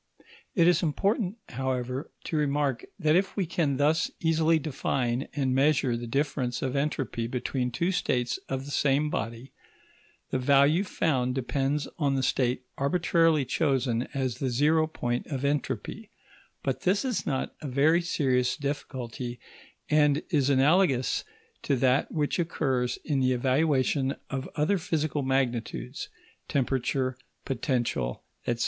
It 0.55 0.67
is 0.67 0.81
important, 0.81 1.37
however, 1.49 2.09
to 2.23 2.35
remark 2.35 2.83
that 2.97 3.15
if 3.15 3.37
we 3.37 3.45
can 3.45 3.77
thus 3.77 4.09
easily 4.19 4.57
define 4.57 5.27
and 5.35 5.53
measure 5.53 5.95
the 5.95 6.07
difference 6.07 6.63
of 6.63 6.75
entropy 6.75 7.27
between 7.27 7.69
two 7.69 7.91
states 7.91 8.39
of 8.49 8.65
the 8.65 8.71
same 8.71 9.11
body, 9.11 9.51
the 10.31 10.39
value 10.39 10.83
found 10.83 11.35
depends 11.35 11.87
on 11.99 12.15
the 12.15 12.23
state 12.23 12.65
arbitrarily 12.79 13.45
chosen 13.45 14.07
as 14.11 14.39
the 14.39 14.49
zero 14.49 14.87
point 14.87 15.27
of 15.27 15.45
entropy; 15.45 16.09
but 16.63 16.81
this 16.81 17.05
is 17.05 17.27
not 17.27 17.53
a 17.61 17.67
very 17.67 18.01
serious 18.01 18.57
difficulty, 18.57 19.39
and 19.87 20.23
is 20.31 20.49
analogous 20.49 21.23
to 21.61 21.75
that 21.75 22.11
which 22.11 22.39
occurs 22.39 22.97
in 23.05 23.19
the 23.19 23.33
evaluation 23.33 24.15
of 24.31 24.49
other 24.55 24.79
physical 24.79 25.21
magnitudes 25.21 26.09
temperature, 26.47 27.15
potential, 27.45 28.23
etc. 28.47 28.59